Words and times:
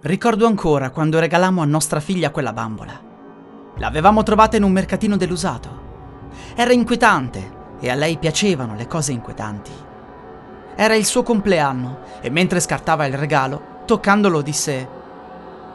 Ricordo 0.00 0.46
ancora 0.46 0.90
quando 0.90 1.18
regalammo 1.18 1.60
a 1.60 1.64
nostra 1.64 1.98
figlia 1.98 2.30
quella 2.30 2.52
bambola. 2.52 3.00
L'avevamo 3.78 4.22
trovata 4.22 4.56
in 4.56 4.62
un 4.62 4.70
mercatino 4.70 5.16
dell'usato. 5.16 5.86
Era 6.54 6.72
inquietante 6.72 7.56
e 7.80 7.90
a 7.90 7.96
lei 7.96 8.16
piacevano 8.16 8.76
le 8.76 8.86
cose 8.86 9.10
inquietanti. 9.10 9.72
Era 10.76 10.94
il 10.94 11.04
suo 11.04 11.24
compleanno 11.24 11.98
e 12.20 12.30
mentre 12.30 12.60
scartava 12.60 13.06
il 13.06 13.14
regalo, 13.14 13.80
toccandolo 13.86 14.40
disse 14.40 14.88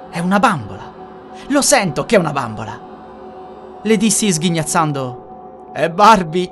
È 0.09 0.19
una 0.19 0.39
bambola. 0.39 0.93
Lo 1.49 1.61
sento 1.61 2.05
che 2.05 2.15
è 2.15 2.19
una 2.19 2.31
bambola. 2.31 2.79
Le 3.81 3.97
dissi 3.97 4.31
sghignazzando 4.31 5.71
È 5.73 5.89
Barbie. 5.89 6.49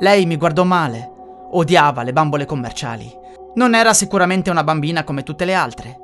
Lei 0.00 0.26
mi 0.26 0.36
guardò 0.36 0.64
male. 0.64 1.12
Odiava 1.52 2.02
le 2.02 2.12
bambole 2.12 2.44
commerciali. 2.44 3.08
Non 3.54 3.76
era 3.76 3.94
sicuramente 3.94 4.50
una 4.50 4.64
bambina 4.64 5.04
come 5.04 5.22
tutte 5.22 5.44
le 5.44 5.54
altre. 5.54 6.00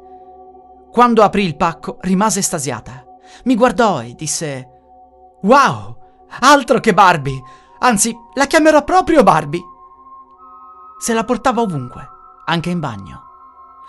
Quando 0.93 1.23
aprì 1.23 1.45
il 1.45 1.57
pacco 1.57 1.97
rimase 2.03 2.41
estasiata. 2.41 3.03
Mi 3.45 3.57
guardò 3.57 4.03
e 4.03 4.15
disse 4.15 4.69
Wow, 5.41 5.97
altro 6.41 6.81
che 6.81 6.93
Barbie! 6.93 7.43
Anzi, 7.79 8.15
la 8.35 8.45
chiamerò 8.45 8.85
proprio 8.85 9.23
Barbie! 9.23 9.63
Se 10.99 11.15
la 11.15 11.25
portava 11.25 11.63
ovunque, 11.63 12.07
anche 12.45 12.69
in 12.69 12.79
bagno. 12.79 13.23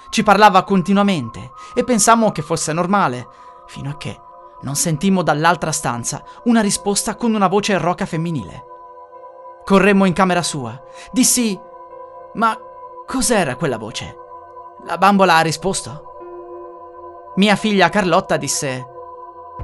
Ci 0.09 0.23
parlava 0.23 0.63
continuamente 0.63 1.51
e 1.75 1.83
pensammo 1.83 2.31
che 2.31 2.41
fosse 2.41 2.71
normale, 2.71 3.27
fino 3.67 3.89
a 3.89 3.97
che 3.97 4.21
non 4.61 4.75
sentimmo 4.75 5.23
dall'altra 5.23 5.73
stanza 5.73 6.23
una 6.45 6.61
risposta 6.61 7.15
con 7.17 7.33
una 7.33 7.47
voce 7.47 7.77
roca 7.77 8.05
femminile. 8.05 8.63
Corremmo 9.65 10.05
in 10.05 10.13
camera 10.13 10.41
sua. 10.41 10.81
Dissi: 11.11 11.59
Ma 12.35 12.57
cos'era 13.05 13.57
quella 13.57 13.77
voce? 13.77 14.17
La 14.85 14.97
bambola 14.97 15.35
ha 15.35 15.41
risposto? 15.41 16.12
Mia 17.35 17.55
figlia 17.55 17.89
Carlotta 17.89 18.37
disse: 18.37 18.85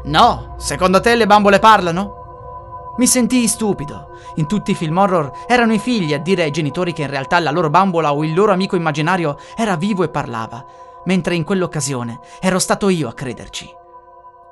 No, 0.05 0.55
secondo 0.57 0.99
te 0.99 1.13
le 1.13 1.27
bambole 1.27 1.59
parlano? 1.59 2.93
Mi 2.97 3.05
sentii 3.05 3.47
stupido. 3.47 4.17
In 4.35 4.47
tutti 4.47 4.71
i 4.71 4.75
film 4.75 4.97
horror 4.97 5.31
erano 5.47 5.73
i 5.73 5.79
figli 5.79 6.13
a 6.13 6.17
dire 6.17 6.43
ai 6.43 6.51
genitori 6.51 6.93
che 6.93 7.03
in 7.03 7.11
realtà 7.11 7.39
la 7.39 7.51
loro 7.51 7.69
bambola 7.69 8.11
o 8.11 8.23
il 8.23 8.33
loro 8.33 8.51
amico 8.51 8.75
immaginario 8.75 9.37
era 9.55 9.75
vivo 9.75 10.03
e 10.03 10.09
parlava, 10.09 10.65
mentre 11.05 11.35
in 11.35 11.43
quell'occasione 11.43 12.19
ero 12.41 12.57
stato 12.57 12.89
io 12.89 13.07
a 13.07 13.13
crederci. 13.13 13.71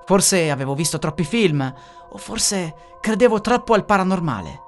Forse 0.05 0.51
avevo 0.51 0.75
visto 0.75 0.99
troppi 0.99 1.23
film, 1.23 1.73
o 2.09 2.17
forse 2.17 2.97
credevo 3.01 3.41
troppo 3.41 3.73
al 3.73 3.83
paranormale. 3.83 4.61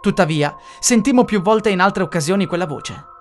Tuttavia, 0.00 0.56
sentimmo 0.78 1.24
più 1.24 1.42
volte 1.42 1.68
in 1.68 1.80
altre 1.80 2.02
occasioni 2.02 2.46
quella 2.46 2.66
voce. 2.66 3.15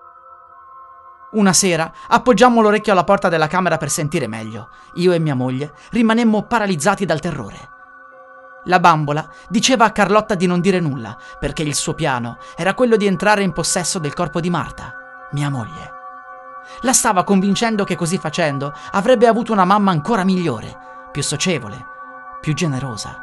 Una 1.32 1.54
sera 1.54 1.92
appoggiammo 2.08 2.62
l'orecchio 2.62 2.94
alla 2.94 3.04
porta 3.04 3.30
della 3.30 3.48
camera 3.48 3.78
per 3.78 3.90
sentire 3.90 4.28
meglio. 4.28 4.70
Io 4.96 5.12
e 5.12 5.20
mia 5.20 5.36
moglie 5.36 5.74
rimanemmo 5.92 6.44
paralizzati 6.44 7.06
dal 7.06 7.20
terrore. 7.20 7.74
La 8.66 8.80
bambola 8.80 9.28
diceva 9.48 9.86
a 9.86 9.92
Carlotta 9.92 10.36
di 10.36 10.48
non 10.48 10.62
dire 10.62 10.80
nulla, 10.80 11.18
perché 11.40 11.62
il 11.62 11.76
suo 11.76 11.94
piano 11.94 12.38
era 12.56 12.74
quello 12.74 12.96
di 12.96 13.06
entrare 13.06 13.44
in 13.44 13.52
possesso 13.52 14.00
del 14.00 14.14
corpo 14.14 14.40
di 14.40 14.50
Marta, 14.50 14.94
mia 15.32 15.50
moglie. 15.50 15.92
La 16.82 16.94
stava 16.94 17.24
convincendo 17.24 17.84
che 17.84 17.96
così 17.96 18.18
facendo 18.18 18.74
avrebbe 18.92 19.28
avuto 19.28 19.52
una 19.52 19.66
mamma 19.66 19.92
ancora 19.92 20.24
migliore, 20.24 20.76
più 21.12 21.22
socievole, 21.22 21.86
più 22.42 22.54
generosa, 22.54 23.22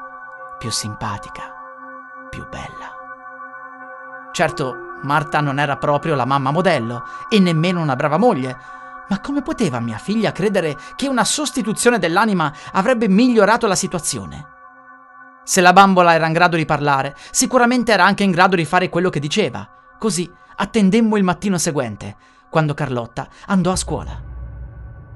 più 0.59 0.70
simpatica, 0.70 1.53
più 2.31 2.47
bella. 2.48 3.00
Certo, 4.31 4.91
Marta 5.03 5.41
non 5.41 5.58
era 5.58 5.77
proprio 5.77 6.14
la 6.14 6.25
mamma 6.25 6.50
modello 6.50 7.05
e 7.28 7.39
nemmeno 7.39 7.81
una 7.81 7.97
brava 7.97 8.17
moglie, 8.17 8.56
ma 9.09 9.20
come 9.20 9.42
poteva 9.42 9.81
mia 9.81 9.98
figlia 9.98 10.33
credere 10.33 10.77
che 10.97 11.09
una 11.09 11.25
sostituzione 11.25 11.98
dell'anima 11.98 12.53
avrebbe 12.72 13.09
migliorato 13.09 13.67
la 13.67 13.75
situazione? 13.75 14.47
Se 15.44 15.61
la 15.61 15.72
bambola 15.72 16.14
era 16.14 16.27
in 16.27 16.33
grado 16.33 16.56
di 16.56 16.64
parlare, 16.64 17.16
sicuramente 17.31 17.93
era 17.93 18.04
anche 18.04 18.22
in 18.22 18.31
grado 18.31 18.56
di 18.56 18.65
fare 18.65 18.88
quello 18.88 19.10
che 19.10 19.21
diceva. 19.21 19.69
Così 19.99 20.31
attendemmo 20.56 21.16
il 21.16 21.25
mattino 21.25 21.59
seguente, 21.59 22.16
quando 22.49 22.75
Carlotta 22.75 23.28
andò 23.47 23.72
a 23.72 23.76
scuola. 23.76 24.22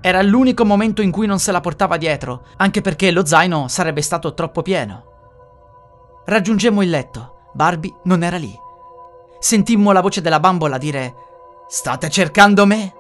Era 0.01 0.23
l'unico 0.23 0.65
momento 0.65 1.01
in 1.01 1.11
cui 1.11 1.27
non 1.27 1.39
se 1.39 1.53
la 1.53 1.61
portava 1.61 1.97
dietro, 1.97 2.47
anche 2.57 2.81
perché 2.81 3.11
lo 3.13 3.25
zaino 3.25 3.69
sarebbe 3.69 4.03
stato 4.03 4.35
troppo 4.35 4.63
pieno. 4.63 5.05
Raggiungemmo 6.25 6.83
il 6.83 6.91
letto. 6.91 7.51
Barbie 7.55 7.95
non 8.05 8.23
era 8.23 8.37
lì. 8.37 8.65
Sentimmo 9.39 9.93
la 9.93 10.01
voce 10.01 10.21
della 10.21 10.41
bambola 10.41 10.79
dire 10.79 11.15
State 11.69 12.09
cercando 12.11 12.65
me? 12.65 12.95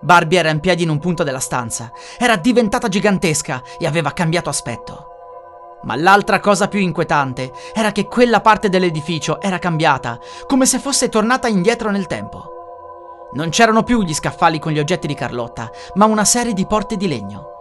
Barbie 0.00 0.38
era 0.38 0.50
in 0.50 0.60
piedi 0.60 0.84
in 0.84 0.88
un 0.88 0.98
punto 0.98 1.22
della 1.22 1.40
stanza. 1.40 1.92
Era 2.18 2.36
diventata 2.36 2.88
gigantesca 2.88 3.62
e 3.78 3.86
aveva 3.86 4.12
cambiato 4.12 4.48
aspetto. 4.48 5.06
Ma 5.82 5.94
l'altra 5.96 6.40
cosa 6.40 6.68
più 6.68 6.80
inquietante 6.80 7.52
era 7.74 7.92
che 7.92 8.06
quella 8.06 8.40
parte 8.40 8.68
dell'edificio 8.68 9.40
era 9.40 9.58
cambiata, 9.58 10.18
come 10.46 10.66
se 10.66 10.78
fosse 10.78 11.08
tornata 11.08 11.48
indietro 11.48 11.90
nel 11.90 12.06
tempo. 12.06 13.28
Non 13.32 13.50
c'erano 13.50 13.82
più 13.82 14.02
gli 14.02 14.14
scaffali 14.14 14.58
con 14.58 14.72
gli 14.72 14.78
oggetti 14.78 15.06
di 15.06 15.14
Carlotta, 15.14 15.70
ma 15.94 16.06
una 16.06 16.24
serie 16.24 16.54
di 16.54 16.66
porte 16.66 16.96
di 16.96 17.06
legno. 17.06 17.56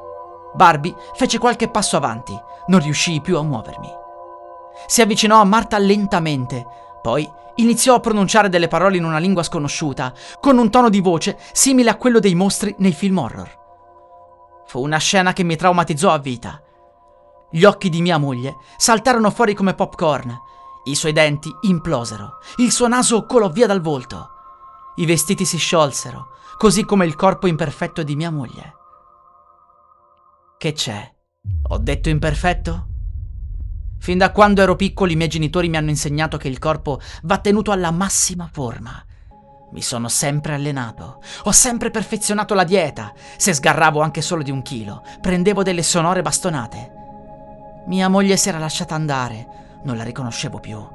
Barbie 0.54 0.96
fece 1.14 1.38
qualche 1.38 1.70
passo 1.70 1.98
avanti, 1.98 2.40
non 2.68 2.80
riuscii 2.80 3.22
più 3.22 3.38
a 3.38 3.44
muovermi. 3.44 3.92
Si 4.86 5.02
avvicinò 5.02 5.42
a 5.42 5.46
Marta 5.46 5.78
lentamente, 5.78 6.66
poi 7.02 7.30
iniziò 7.58 7.96
a 7.96 8.00
pronunciare 8.00 8.50
delle 8.50 8.68
parole 8.68 8.98
in 8.98 9.04
una 9.04 9.18
lingua 9.18 9.44
sconosciuta, 9.44 10.14
con 10.40 10.58
un 10.58 10.70
tono 10.70 10.90
di 10.90 11.00
voce 11.00 11.38
simile 11.52 11.90
a 11.90 11.96
quello 11.96 12.20
dei 12.20 12.36
mostri 12.36 12.76
nei 12.80 12.94
film 12.94 13.18
horror. 13.18 13.66
Fu 14.66 14.82
una 14.82 14.98
scena 14.98 15.34
che 15.34 15.44
mi 15.44 15.56
traumatizzò 15.56 16.12
a 16.12 16.18
vita. 16.18 16.62
Gli 17.50 17.64
occhi 17.64 17.90
di 17.90 18.02
mia 18.02 18.18
moglie 18.18 18.58
saltarono 18.76 19.32
fuori 19.32 19.54
come 19.54 19.74
popcorn, 19.74 20.36
i 20.86 20.96
suoi 20.96 21.14
denti 21.14 21.50
implosero, 21.62 22.40
il 22.58 22.72
suo 22.72 22.88
naso 22.88 23.26
colò 23.26 23.50
via 23.50 23.68
dal 23.68 23.82
volto, 23.82 24.30
i 24.96 25.06
vestiti 25.06 25.46
si 25.46 25.58
sciolsero, 25.58 26.30
così 26.58 26.84
come 26.84 27.06
il 27.06 27.16
corpo 27.16 27.48
imperfetto 27.48 28.04
di 28.04 28.16
mia 28.16 28.32
moglie. 28.32 28.76
Che 30.58 30.74
c'è? 30.74 31.14
Ho 31.70 31.78
detto 31.78 32.10
imperfetto? 32.10 32.88
Fin 34.00 34.18
da 34.18 34.32
quando 34.32 34.62
ero 34.62 34.76
piccolo 34.76 35.12
i 35.12 35.16
miei 35.16 35.30
genitori 35.30 35.70
mi 35.70 35.78
hanno 35.78 35.90
insegnato 35.90 36.38
che 36.38 36.48
il 36.48 36.60
corpo 36.60 37.00
va 37.24 37.38
tenuto 37.40 37.72
alla 37.72 37.92
massima 37.92 38.50
forma. 38.52 39.04
Mi 39.72 39.82
sono 39.82 40.08
sempre 40.08 40.54
allenato, 40.54 41.22
ho 41.44 41.52
sempre 41.52 41.92
perfezionato 41.92 42.54
la 42.54 42.64
dieta. 42.64 43.14
Se 43.36 43.54
sgarravo 43.54 44.02
anche 44.02 44.22
solo 44.22 44.42
di 44.42 44.52
un 44.52 44.62
chilo, 44.62 45.04
prendevo 45.20 45.62
delle 45.62 45.84
sonore 45.84 46.22
bastonate. 46.22 46.92
Mia 47.88 48.08
moglie 48.08 48.38
si 48.38 48.48
era 48.48 48.60
lasciata 48.60 48.96
andare, 48.96 49.48
non 49.84 49.98
la 49.98 50.04
riconoscevo 50.04 50.60
più. 50.60 50.86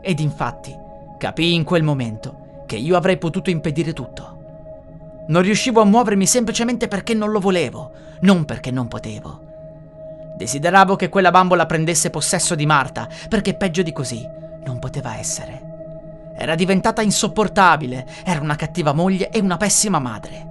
Ed 0.00 0.20
infatti 0.20 0.74
capii 1.18 1.54
in 1.54 1.64
quel 1.64 1.82
momento 1.82 2.64
che 2.66 2.76
io 2.76 2.96
avrei 2.96 3.18
potuto 3.18 3.50
impedire 3.50 3.92
tutto. 3.92 4.36
Non 5.28 5.42
riuscivo 5.42 5.82
a 5.82 5.84
muovermi 5.84 6.26
semplicemente 6.26 6.88
perché 6.88 7.12
non 7.12 7.30
lo 7.30 7.40
volevo, 7.40 7.92
non 8.20 8.46
perché 8.46 8.70
non 8.70 8.88
potevo. 8.88 9.47
Desideravo 10.38 10.94
che 10.94 11.08
quella 11.08 11.32
bambola 11.32 11.66
prendesse 11.66 12.10
possesso 12.10 12.54
di 12.54 12.64
Marta, 12.64 13.08
perché 13.28 13.54
peggio 13.54 13.82
di 13.82 13.92
così 13.92 14.24
non 14.64 14.78
poteva 14.78 15.18
essere. 15.18 16.30
Era 16.36 16.54
diventata 16.54 17.02
insopportabile, 17.02 18.06
era 18.24 18.40
una 18.40 18.54
cattiva 18.54 18.92
moglie 18.92 19.30
e 19.30 19.40
una 19.40 19.56
pessima 19.56 19.98
madre. 19.98 20.46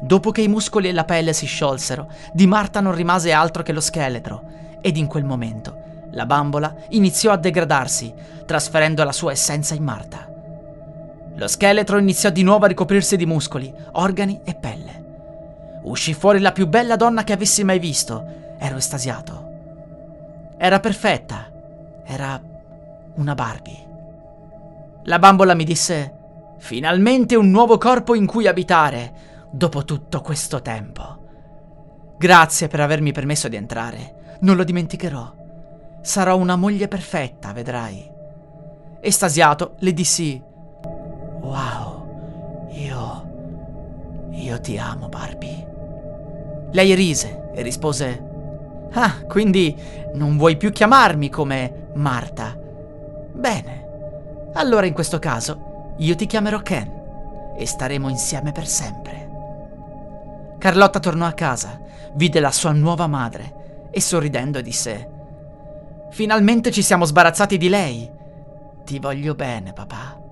Dopo 0.00 0.32
che 0.32 0.42
i 0.42 0.48
muscoli 0.48 0.88
e 0.88 0.92
la 0.92 1.04
pelle 1.04 1.32
si 1.32 1.46
sciolsero, 1.46 2.08
di 2.32 2.48
Marta 2.48 2.80
non 2.80 2.96
rimase 2.96 3.30
altro 3.30 3.62
che 3.62 3.72
lo 3.72 3.80
scheletro, 3.80 4.42
ed 4.80 4.96
in 4.96 5.06
quel 5.06 5.24
momento 5.24 5.82
la 6.10 6.26
bambola 6.26 6.74
iniziò 6.88 7.30
a 7.30 7.36
degradarsi, 7.36 8.12
trasferendo 8.44 9.04
la 9.04 9.12
sua 9.12 9.30
essenza 9.30 9.74
in 9.74 9.84
Marta. 9.84 10.28
Lo 11.36 11.46
scheletro 11.46 11.98
iniziò 11.98 12.30
di 12.30 12.42
nuovo 12.42 12.64
a 12.64 12.68
ricoprirsi 12.68 13.16
di 13.16 13.24
muscoli, 13.24 13.72
organi 13.92 14.40
e 14.42 14.54
pelle. 14.54 15.02
Uscì 15.84 16.12
fuori 16.12 16.40
la 16.40 16.50
più 16.50 16.66
bella 16.66 16.96
donna 16.96 17.22
che 17.22 17.32
avessi 17.32 17.62
mai 17.62 17.78
visto 17.78 18.42
Ero 18.58 18.76
estasiato. 18.76 19.52
Era 20.56 20.80
perfetta. 20.80 21.52
Era 22.04 22.40
una 23.16 23.34
Barbie. 23.34 23.92
La 25.04 25.18
bambola 25.18 25.54
mi 25.54 25.64
disse: 25.64 26.14
Finalmente 26.58 27.36
un 27.36 27.50
nuovo 27.50 27.78
corpo 27.78 28.14
in 28.14 28.26
cui 28.26 28.46
abitare, 28.46 29.12
dopo 29.50 29.84
tutto 29.84 30.20
questo 30.20 30.62
tempo. 30.62 31.22
Grazie 32.16 32.68
per 32.68 32.80
avermi 32.80 33.12
permesso 33.12 33.48
di 33.48 33.56
entrare. 33.56 34.36
Non 34.40 34.56
lo 34.56 34.64
dimenticherò. 34.64 35.32
Sarò 36.00 36.36
una 36.36 36.56
moglie 36.56 36.88
perfetta, 36.88 37.52
vedrai. 37.52 38.10
Estasiato, 39.00 39.74
le 39.80 39.92
dissi: 39.92 40.42
Wow, 41.40 42.68
io. 42.70 43.32
Io 44.30 44.60
ti 44.60 44.78
amo, 44.78 45.08
Barbie. 45.08 45.72
Lei 46.72 46.94
rise 46.94 47.50
e 47.54 47.62
rispose: 47.62 48.32
Ah, 48.94 49.22
quindi 49.26 49.76
non 50.14 50.36
vuoi 50.36 50.56
più 50.56 50.70
chiamarmi 50.70 51.28
come 51.28 51.88
Marta. 51.94 52.56
Bene. 53.32 53.82
Allora 54.54 54.86
in 54.86 54.94
questo 54.94 55.18
caso 55.18 55.94
io 55.98 56.14
ti 56.14 56.26
chiamerò 56.26 56.60
Ken 56.60 57.02
e 57.56 57.66
staremo 57.66 58.08
insieme 58.08 58.52
per 58.52 58.66
sempre. 58.66 59.30
Carlotta 60.58 61.00
tornò 61.00 61.26
a 61.26 61.32
casa, 61.32 61.80
vide 62.14 62.40
la 62.40 62.52
sua 62.52 62.72
nuova 62.72 63.06
madre 63.06 63.88
e 63.90 64.00
sorridendo 64.00 64.60
disse 64.60 65.10
Finalmente 66.10 66.70
ci 66.70 66.82
siamo 66.82 67.04
sbarazzati 67.04 67.56
di 67.56 67.68
lei. 67.68 68.08
Ti 68.84 68.98
voglio 69.00 69.34
bene, 69.34 69.72
papà. 69.72 70.23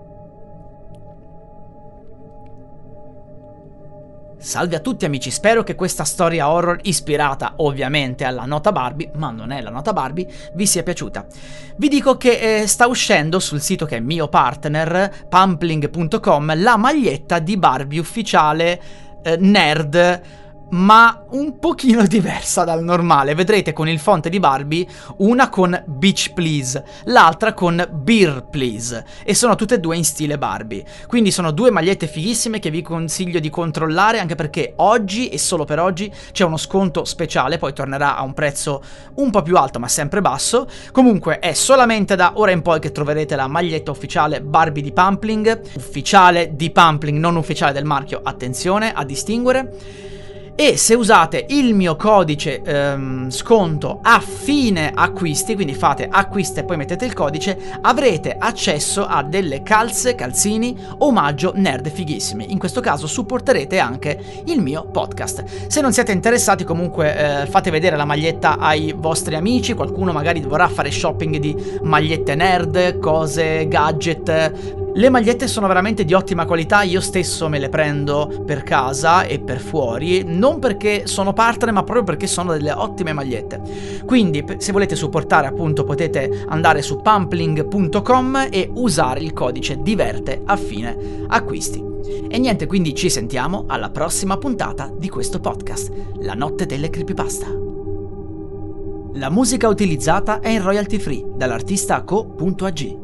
Salve 4.43 4.75
a 4.75 4.81
tutti 4.81 5.05
amici, 5.05 5.31
spero 5.31 5.63
che 5.63 5.77
questa 5.77 6.03
storia 6.03 6.51
horror 6.51 6.81
ispirata 6.83 7.53
ovviamente 7.59 8.25
alla 8.25 8.45
nota 8.45 8.73
Barbie, 8.73 9.13
ma 9.15 9.31
non 9.31 9.53
è 9.53 9.61
la 9.61 9.71
nota 9.71 9.93
Barbie, 9.93 10.27
vi 10.55 10.67
sia 10.67 10.83
piaciuta. 10.83 11.25
Vi 11.77 11.87
dico 11.87 12.17
che 12.17 12.63
eh, 12.63 12.67
sta 12.67 12.89
uscendo 12.89 13.39
sul 13.39 13.61
sito 13.61 13.87
che 13.87 13.99
è 13.99 14.01
mio 14.01 14.27
partner, 14.27 15.27
pumpling.com, 15.29 16.61
la 16.61 16.77
maglietta 16.77 17.39
di 17.39 17.57
Barbie 17.57 18.01
ufficiale 18.01 18.83
eh, 19.23 19.37
nerd 19.37 20.21
ma 20.73 21.25
un 21.31 21.59
pochino 21.59 22.05
diversa 22.07 22.65
dal 22.65 22.83
normale. 22.83 23.35
Vedrete 23.35 23.73
con 23.73 23.89
il 23.89 23.99
font 23.99 24.29
di 24.29 24.39
Barbie 24.39 24.87
una 25.19 25.49
con 25.49 25.83
Beach 25.87 26.33
Please, 26.33 26.85
l'altra 27.05 27.55
con 27.55 27.87
Beer 27.91 28.47
Please 28.51 29.05
e 29.25 29.35
sono 29.35 29.55
tutte 29.55 29.75
e 29.75 29.81
due 29.81 29.97
in 29.97 30.05
stile 30.05 30.39
Barbie. 30.39 30.85
Quindi 31.07 31.31
sono 31.31 31.51
due 31.51 31.71
magliette 31.71 32.07
fighissime 32.07 32.59
che 32.59 32.71
vi 32.71 32.83
consiglio 32.83 33.41
di 33.41 33.51
controllare 33.51 34.19
anche 34.19 34.35
perché 34.35 34.75
oggi 34.77 35.29
e 35.29 35.39
solo 35.39 35.65
per 35.65 35.79
oggi 35.79 36.13
c'è 36.33 36.45
uno 36.45 36.57
sconto 36.57 37.05
speciale, 37.05 37.59
poi 37.59 37.73
tornerà 37.73 38.17
a 38.17 38.23
un 38.23 38.35
prezzo 38.35 38.83
un 39.15 39.31
po' 39.31 39.43
più 39.43 39.57
alto 39.57 39.79
ma 39.79 39.89
sempre 39.89 40.21
basso. 40.21 40.67
Comunque 40.91 41.39
è 41.39 41.53
solamente 41.53 42.17
da 42.17 42.33
ora 42.37 42.51
in 42.51 42.63
poi 42.63 42.81
che 42.81 42.93
troverete 42.93 43.37
la 43.37 43.47
maglietta 43.47 43.91
ufficiale 43.91 44.41
Barbie 44.41 44.83
di 44.83 44.93
Pumpling, 44.93 45.61
ufficiale 45.77 46.55
di 46.55 46.71
Pumpling, 46.71 47.19
non 47.19 47.37
ufficiale 47.37 47.73
del 47.73 47.85
marchio, 47.85 48.21
attenzione 48.23 48.93
a 48.93 49.05
distinguere 49.05 50.11
e 50.65 50.77
se 50.77 50.95
usate 50.95 51.45
il 51.49 51.75
mio 51.75 51.97
codice 51.97 52.63
ehm, 52.63 53.31
sconto 53.31 53.99
a 54.01 54.21
fine 54.21 54.93
acquisti, 54.95 55.57
quindi 55.57 55.75
fate 55.75 56.07
acquisto 56.09 56.61
e 56.61 56.63
poi 56.63 56.77
mettete 56.77 57.05
il 57.05 57.15
codice, 57.15 57.59
avrete 57.81 58.37
accesso 58.39 59.05
a 59.05 59.25
delle 59.25 59.65
calze, 59.65 60.15
calzini, 60.15 60.79
omaggio 60.99 61.51
nerd 61.57 61.91
fighissimi. 61.91 62.53
In 62.53 62.61
questo 62.61 62.81
caso 62.81 63.09
supporterete 63.09 63.81
anche 63.81 64.43
il 64.45 64.61
mio 64.61 64.85
podcast. 64.85 65.67
Se 65.67 65.81
non 65.81 65.93
siete 65.93 66.13
interessati 66.13 66.63
comunque 66.63 67.43
eh, 67.43 67.47
fate 67.47 67.73
vedere 67.73 67.97
la 67.97 68.05
maglietta 68.05 68.59
ai 68.59 68.95
vostri 68.97 69.35
amici, 69.35 69.75
qualcuno 69.75 70.13
magari 70.13 70.43
vorrà 70.43 70.69
fare 70.69 70.93
shopping 70.93 71.39
di 71.39 71.57
magliette 71.83 72.37
nerd, 72.37 73.01
cose, 73.01 73.67
gadget, 73.67 74.82
le 74.95 75.09
magliette 75.09 75.47
sono 75.47 75.67
veramente 75.67 76.05
di 76.05 76.13
ottima 76.13 76.45
qualità, 76.45 76.83
io 76.83 77.01
stesso 77.01 77.49
me 77.49 77.59
le 77.59 77.71
prendo 77.71 78.43
per 78.45 78.63
casa 78.63 79.23
e 79.23 79.41
per 79.41 79.59
fuori, 79.59 80.23
non 80.27 80.59
perché 80.59 81.07
sono 81.07 81.33
partner, 81.33 81.73
ma 81.73 81.83
proprio 81.83 82.05
perché 82.05 82.27
sono 82.27 82.53
delle 82.53 82.73
ottime 82.73 83.15
magliette. 83.15 83.61
Quindi, 84.05 84.45
se 84.59 84.71
volete 84.71 84.95
supportare, 84.95 85.47
appunto, 85.47 85.85
potete 85.85 86.45
andare 86.47 86.83
su 86.83 87.01
pumpling.com 87.01 88.49
e 88.51 88.71
usare 88.75 89.21
il 89.21 89.33
codice 89.33 89.81
diverte 89.81 90.43
a 90.45 90.57
fine 90.57 91.25
acquisti. 91.27 91.83
E 92.29 92.39
niente, 92.39 92.67
quindi 92.67 92.95
ci 92.95 93.09
sentiamo 93.09 93.65
alla 93.69 93.89
prossima 93.89 94.37
puntata 94.37 94.93
di 94.95 95.09
questo 95.09 95.41
podcast, 95.41 95.91
La 96.21 96.35
notte 96.35 96.67
delle 96.67 96.91
creepypasta. 96.91 97.47
La 99.15 99.31
musica 99.31 99.69
utilizzata 99.69 100.41
è 100.41 100.49
in 100.49 100.63
royalty 100.63 100.99
free 100.99 101.25
dall'artista 101.35 102.03
co.ag. 102.03 103.02